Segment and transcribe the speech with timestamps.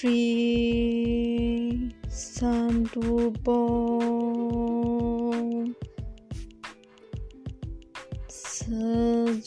[0.00, 3.36] Putri Santubong
[8.32, 9.44] Sejenjang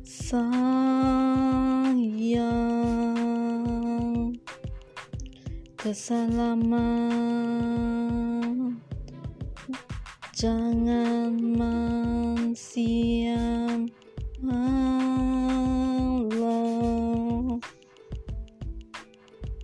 [0.00, 0.80] Sayang
[10.32, 12.80] Jangan mensiam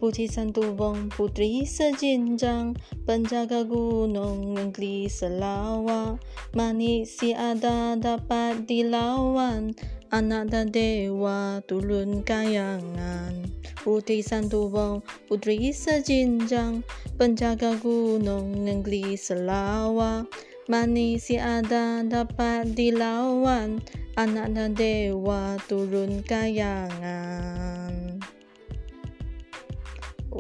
[0.07, 2.79] Putih Santubong Putri sejenjang
[3.11, 6.23] Penjaga gunung negeri selawat
[6.55, 9.75] Manis si ada dapat dilawan
[10.15, 13.51] Anak dan dewa turun kayangan.
[13.83, 16.87] Putih Santubong Putri sejenjang
[17.19, 20.31] Penjaga gunung negeri selawat
[20.71, 23.83] Manis si ada dapat dilawan
[24.15, 28.06] Anak dan dewa turun kayangan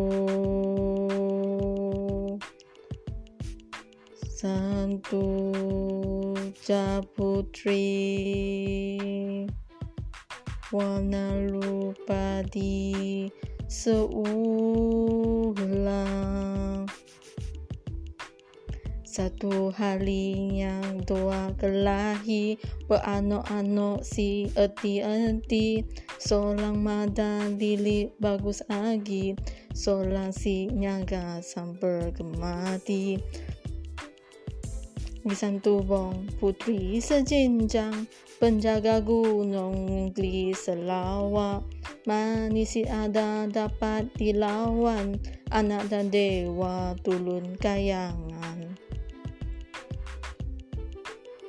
[4.36, 5.88] Santujang
[7.16, 8.67] Putri.
[10.68, 13.24] Warna lupa di
[13.72, 14.28] seulang.
[19.08, 25.82] Satu hari yang dua kelahi Beranok-anok si eti-eti
[26.22, 29.34] Solang madan dilik bagus agi
[29.74, 33.18] Solang si nyaga sampai kemati
[35.28, 38.08] Wisan Tubong Putri sejenjang
[38.40, 41.68] Penjaga gunung negeri selawat
[42.08, 45.20] Manis ada dapat dilawan
[45.52, 48.72] Anak dan dewa turun kayangan.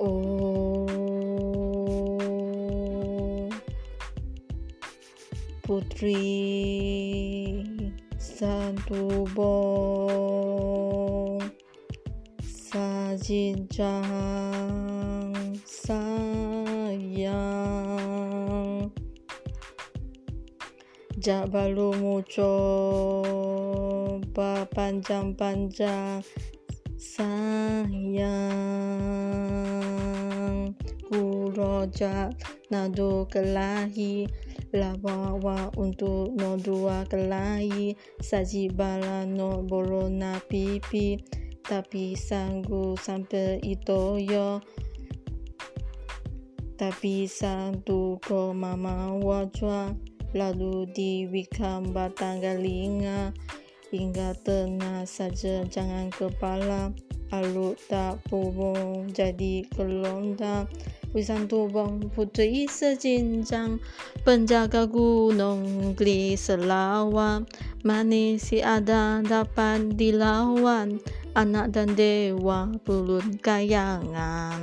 [0.03, 0.87] Oh.
[5.63, 6.27] Putri
[8.19, 9.69] Santubong
[13.19, 14.15] Sajinjang
[15.67, 16.47] sayang.
[21.19, 23.43] Jak balu coba
[24.71, 26.23] panjang-panjang.
[26.95, 27.99] Sayang.
[31.11, 32.39] Ku rojak
[32.71, 34.31] nado kelahi.
[34.71, 37.99] Lawawa untuk no dua kelahi.
[38.23, 41.19] Saji bala no bolona pipi
[41.69, 44.65] Tapi sanggup sampai itu yo
[46.81, 49.93] Tapi satu ko mama wajwa
[50.33, 53.37] Lalu diwikam batang galinga
[53.93, 56.89] Hingga tena saja jangan kepala
[57.29, 60.65] Alut tak pubung jadi kelonda.
[61.13, 63.81] Wisan tubong putri sejenjang
[64.25, 67.49] Penjaga gunung negeri selawat
[67.81, 71.01] Manis si ada dapat dilawan
[71.39, 74.59] Anak dan dewa pulun kayangan.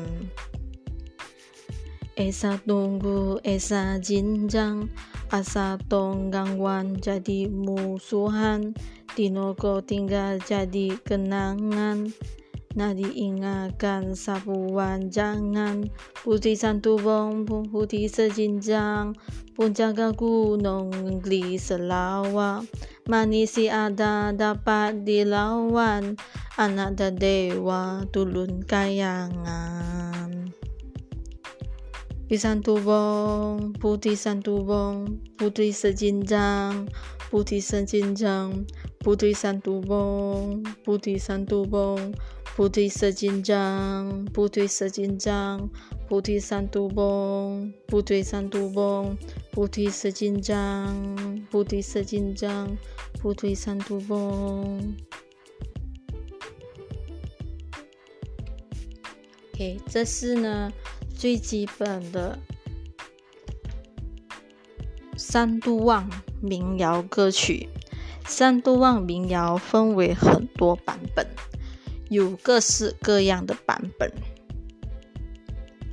[2.19, 4.91] Esa tunggu Esa jinjang
[5.31, 8.75] Asa tong gangguan jadi musuhan.
[9.15, 12.11] Dinogo tinggal jadi kenangan.
[12.75, 15.87] Nah diingatkan sapuan jangan
[16.27, 19.15] Putih santubong putih sejinjang
[19.55, 22.67] Penjaga gunung negeri selawat
[23.05, 26.17] manisi ada dapat dilawan.
[26.55, 30.55] Anak da dewa tulun kayangan.
[32.25, 36.89] Pisan tubong putih san tubong putri sejinjang
[37.29, 38.65] putih sejinjang
[39.03, 42.15] putri san tubong putih san tubong
[42.55, 45.69] putih sejinjang putih sejinjang
[46.07, 49.19] putih san tubong putih san tubong
[49.51, 51.34] putih sejinjang.
[51.51, 52.77] Putih sejinjang,
[53.21, 54.95] putih santubong。
[59.53, 60.71] OK，这是呢
[61.15, 62.37] 最基本的
[65.15, 66.09] 三都旺
[66.41, 67.69] 民谣歌曲。
[68.27, 71.27] 三都旺民谣分为很多版本，
[72.09, 74.11] 有各式各样的版本。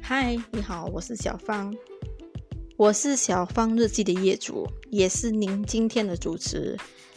[0.00, 1.76] 嗨，你好，我是小芳，
[2.78, 6.76] 我是小芳日记的业主，也是您今天的主持。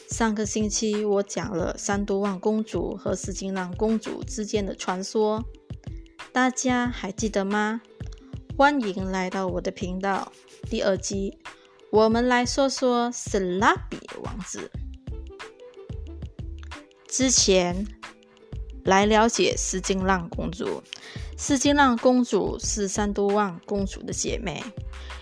[0.09, 5.43] 上个星期我讲了三都旺公主和石金浪公主之间的传说。
[6.33, 7.81] 大家还记得吗？
[8.57, 10.31] 欢迎来到我的频道。
[10.69, 11.37] 第二集，
[11.89, 14.69] 我们来说说史拉比王子。
[17.07, 17.87] 之前
[18.85, 20.81] 来了解斯金浪公主。
[21.37, 24.63] 斯金浪公主是三都旺公主的姐妹，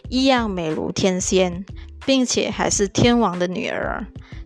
[0.10, 1.66] 一样美如天仙，
[2.06, 4.06] 并且还是天王的女儿。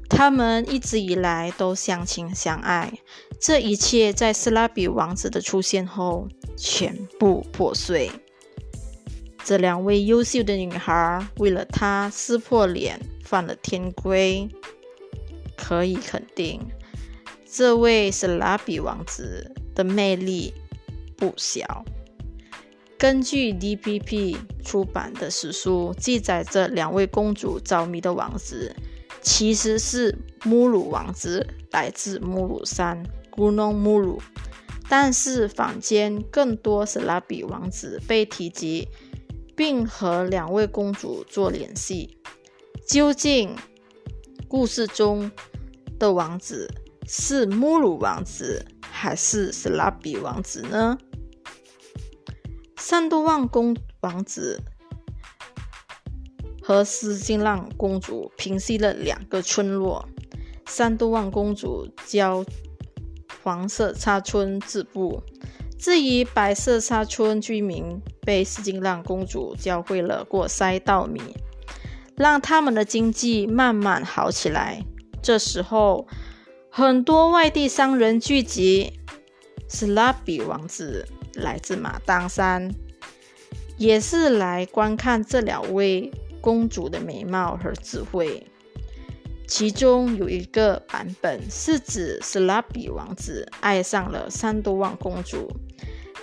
[0.10, 2.94] 他们一直以来都相亲相爱，
[3.42, 8.10] 这一切在斯拉比王子的出现后全部破碎。
[9.44, 14.48] 这两位优秀的女孩为了他撕破脸，犯了天规。
[15.58, 16.62] 可以肯定，
[17.58, 20.54] 这位斯拉比王子的魅力
[21.18, 21.84] 不小。
[23.00, 28.76] 根据 DPP 出版的史书记载，这两位公主着迷的王子。
[29.24, 34.20] 其实是穆鲁王子，来自穆鲁山 （Gunung Mulu），
[34.88, 38.88] 但是坊间更多是拉比王子被提及，
[39.56, 42.20] 并和两位公主做联系。
[42.88, 43.56] 究竟
[44.48, 45.32] 故事中
[45.98, 46.72] 的王子
[47.08, 50.98] 是穆鲁王子，还是斯拉比王子呢？
[52.76, 54.62] 三多旺公王子。
[56.62, 60.06] 和斯金浪公主平息了两个村落，
[60.66, 62.44] 三都旺公主教
[63.42, 65.24] 黄色沙村织布，
[65.80, 71.22] 至于白色沙村居民被斯金浪公主教会了过筛稻米，
[72.18, 74.84] 让他们的经济慢慢好起来。
[75.24, 76.06] 这时候，
[76.78, 79.00] 很多外地商人聚集，
[79.68, 82.72] 斯拉比王子来自马当山，
[83.78, 86.12] 也是来观看这两位。
[86.40, 88.46] 公主的美貌和智慧，
[89.48, 95.52] 其中有一个版本是指斯拉比王子爱上了三多旺公主，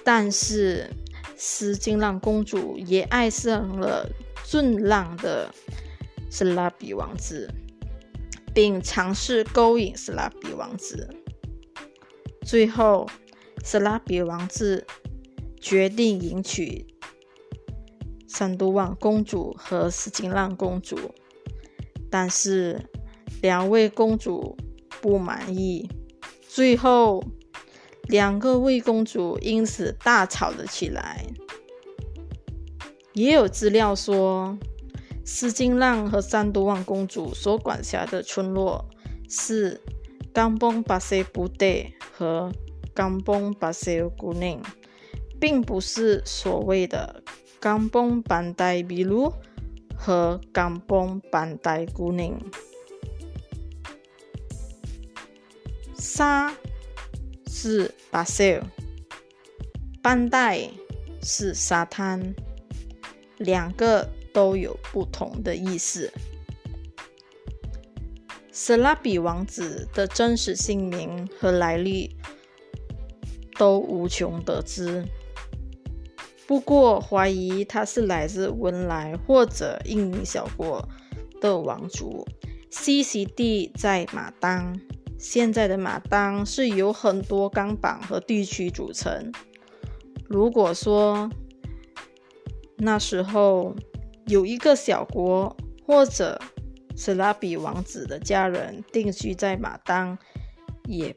[0.04, 0.88] 但是
[1.36, 4.08] 斯金浪公主也爱上了
[4.46, 5.52] 俊朗的
[6.30, 7.52] 斯拉比王子，
[8.54, 11.12] 并尝试勾引斯拉比王子。
[12.42, 13.08] 最后，
[13.64, 14.86] 斯拉比王子
[15.60, 16.86] 决定迎娶。
[18.26, 20.96] 三都旺公主和斯金浪公主，
[22.10, 22.80] 但是
[23.42, 24.56] 两位公主
[25.00, 25.88] 不满意，
[26.42, 27.22] 最后
[28.08, 31.24] 两个位公主因此大吵了起来。
[33.12, 34.58] 也有资料说，
[35.24, 38.84] 斯金浪和三都旺公主所管辖的村落
[39.28, 39.80] 是
[40.32, 41.66] 冈崩巴塞布德
[42.12, 42.52] 和
[42.94, 44.60] 冈崩巴塞古宁，
[45.40, 47.22] 并不是所谓的。
[47.60, 49.32] 冈崩班代比鲁
[49.96, 52.38] 和冈崩班代古宁，
[55.96, 56.54] 沙
[57.46, 58.66] 是巴塞尔，
[60.02, 60.68] 班代
[61.22, 62.34] 是沙滩，
[63.38, 66.12] 两个都有不同的意思。
[68.52, 72.14] 斯拉比王子的真实姓名和来历
[73.56, 75.02] 都无从得知。
[76.46, 80.86] 不过，怀疑他是来自文莱或者印尼小国
[81.40, 82.26] 的王族。
[82.70, 84.78] 栖息地在马当，
[85.18, 89.32] 现在的马当是由很多钢板和地区组成。
[90.28, 91.30] 如果说
[92.76, 93.74] 那时候
[94.26, 95.54] 有一个小国，
[95.86, 96.40] 或者
[96.96, 100.16] 是拉比王子的家人定居在马当，
[100.86, 101.14] 也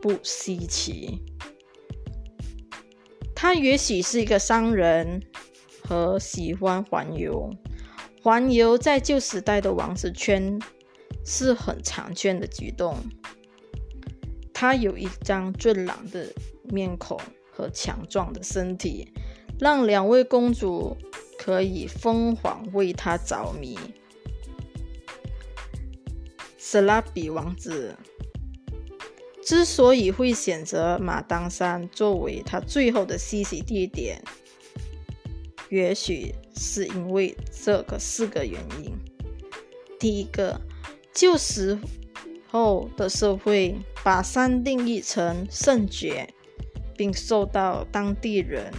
[0.00, 1.22] 不稀奇。
[3.34, 5.22] 他也许是一个商人，
[5.82, 7.50] 和喜欢环游。
[8.22, 10.58] 环游在旧时代的王子圈
[11.26, 12.96] 是很常见的举动。
[14.54, 16.26] 他有一张俊朗的
[16.62, 17.20] 面孔
[17.52, 19.12] 和强壮的身体，
[19.60, 20.96] 让两位公主
[21.38, 23.78] 可以疯狂为他着迷。
[26.58, 27.96] 斯拉比王子。
[29.46, 34.18] 之所以会选择马当山作为他最后的栖息地点，
[35.68, 38.96] 也许是因为这个四个原因：
[40.00, 40.58] 第一个，
[41.12, 41.78] 旧时
[42.50, 46.26] 候的社会把山定义成圣洁，
[46.96, 48.72] 并受到当地人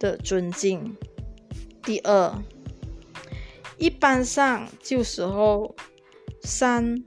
[0.00, 0.96] 的尊敬；
[1.84, 2.42] 第二，
[3.78, 5.76] 一般上旧时候
[6.42, 7.04] 山。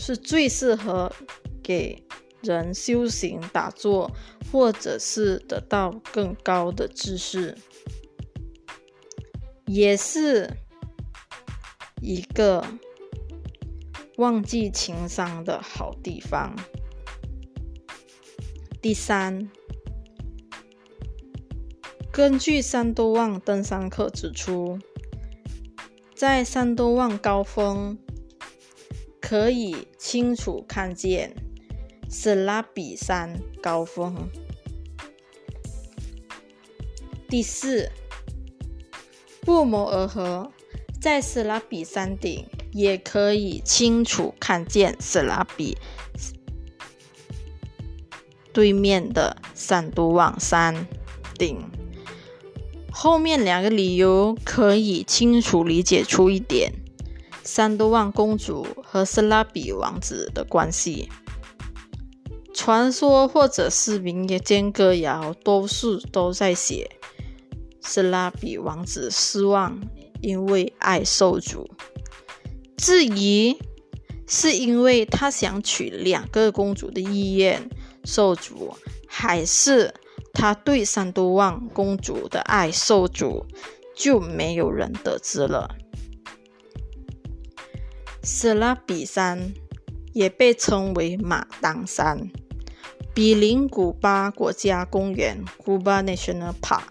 [0.00, 1.12] 是最适合
[1.60, 2.00] 给
[2.40, 4.08] 人修行、打坐，
[4.52, 7.58] 或者是得到更高的知识，
[9.66, 10.48] 也是
[12.00, 12.64] 一个
[14.18, 16.54] 忘记情商的好地方。
[18.80, 19.50] 第三，
[22.18, 24.76] 根据三多旺登山客指出，
[26.16, 27.96] 在三多旺高峰
[29.20, 31.32] 可以清楚看见
[32.10, 34.28] 斯拉比山高峰。
[37.28, 37.88] 第四，
[39.42, 40.50] 不谋而合，
[41.00, 45.78] 在斯拉比山顶也可以清楚看见斯拉比。
[48.52, 50.84] 对面的三都旺山
[51.38, 51.64] 顶，
[53.00, 56.72] 后面两个理由可以清楚理解出一点：
[57.44, 61.08] 三多旺公主和斯拉比王子的关系。
[62.52, 66.90] 传说或者是民间歌谣，多数都在写
[67.80, 69.80] 斯拉比王子失望，
[70.20, 71.70] 因为爱受阻。
[72.76, 73.56] 质疑
[74.26, 77.70] 是因为他想娶两个公主的意愿。
[78.04, 78.76] 受阻，
[79.06, 79.94] 还是
[80.40, 83.44] 他对三都旺公主的爱受阻，
[83.96, 85.74] 就没有人得知了。
[88.22, 89.52] 斯拉比山
[90.12, 92.30] 也被称为马当山，
[93.12, 96.82] 比邻古巴国家公园 （Cuba National Park），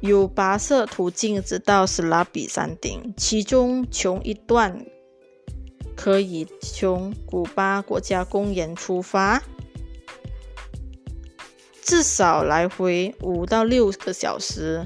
[0.00, 4.86] 有跋涉途径直到斯拉比山顶，其中从一段。
[5.94, 9.42] 可以从古巴国家公园出发，
[11.84, 14.84] 至少来回五到六个小时。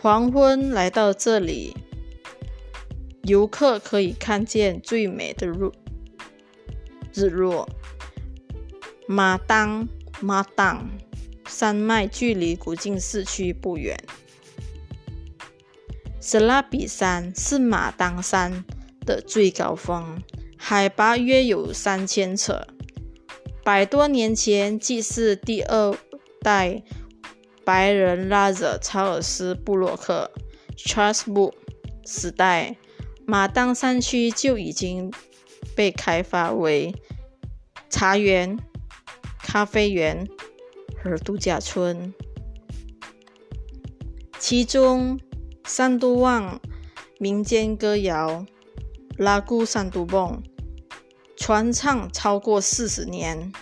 [0.00, 1.76] 黄昏来到这里，
[3.22, 5.70] 游客可以看见最美的日
[7.12, 7.68] 日落。
[9.08, 9.88] 马当
[10.20, 10.88] 马当
[11.48, 13.98] 山脉距离古晋市区不远。
[16.20, 18.64] 斯拉比山是马当山。
[19.06, 20.22] 的最高峰，
[20.56, 22.54] 海拔约有三千尺。
[23.64, 25.96] 百多年前，即是第二
[26.42, 26.82] 代
[27.64, 30.30] 白人拉惹查尔斯布洛克
[30.76, 31.54] （Charles Book）
[32.04, 32.76] 时代，
[33.26, 35.10] 马当山区就已经
[35.74, 36.94] 被开发为
[37.88, 38.58] 茶园、
[39.38, 40.28] 咖啡园
[41.02, 42.12] 和度假村。
[44.38, 45.18] 其中，
[45.64, 46.60] 三都旺
[47.18, 48.44] 民间歌谣。
[49.16, 50.42] 拉古三都蹦
[51.36, 53.52] 传唱超过四十年。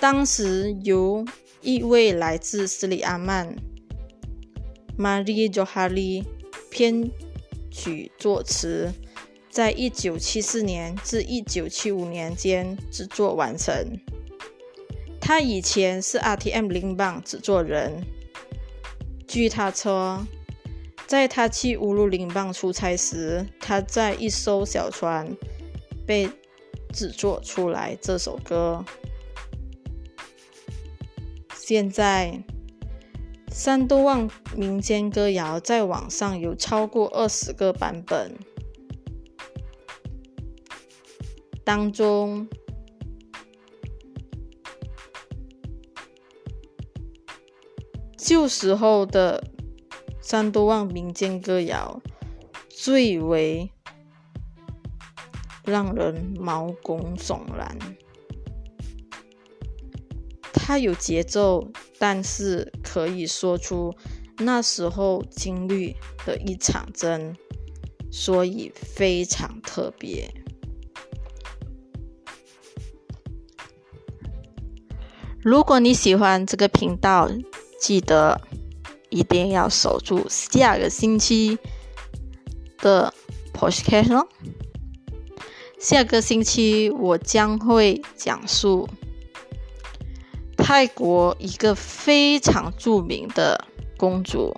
[0.00, 1.24] 当时由
[1.60, 3.56] 一位来自斯里阿曼
[4.98, 6.24] （Marie Johari）
[6.70, 7.10] 编
[7.70, 8.92] 曲作词，
[9.50, 13.98] 在一九七四年至一九七五年间制作完成。
[15.20, 18.04] 他以前是 RTM 零棒制作人。
[19.26, 20.26] 据他说。
[21.06, 25.36] 在他去乌鲁林邦出差时，他在一艘小船
[26.06, 26.28] 被
[26.92, 28.84] 制作出来这首歌。
[31.54, 32.42] 现在，
[33.48, 38.36] 三都旺民间歌谣在网上有超过二十个版本，
[41.64, 42.48] 当中
[48.16, 49.42] 旧时候的。
[50.26, 52.00] 三多望民间歌谣
[52.70, 53.70] 最为
[55.64, 57.76] 让人毛骨悚然。
[60.52, 61.66] 它有节奏，
[61.98, 63.94] 但是可以说出
[64.38, 67.36] 那时候经历的一场真，
[68.10, 70.32] 所以非常特别。
[75.42, 77.28] 如果你喜欢这个频道，
[77.80, 78.40] 记得。
[79.10, 81.56] 一定要守住下个星期
[82.78, 83.14] 的
[83.52, 84.26] podcast 哦。
[85.84, 88.88] 下个星期我将会讲述
[90.56, 93.62] 泰国一个非常著名的
[93.98, 94.56] 公主，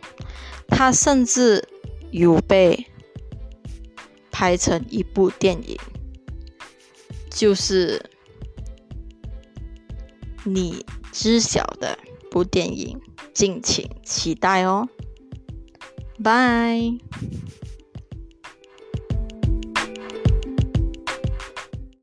[0.68, 1.68] 她甚至
[2.12, 2.87] 有被
[4.30, 5.76] 拍成一部电影，
[7.28, 8.09] 就是
[10.45, 11.99] 你知晓的
[12.30, 13.00] 部电影。
[13.35, 14.88] 敬请期待哦，
[16.23, 16.80] 拜。